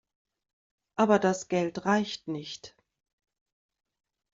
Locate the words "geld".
1.47-1.85